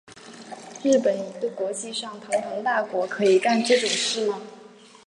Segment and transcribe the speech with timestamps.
[0.81, 4.41] 日本一个国际上堂堂大国可以干这种事吗？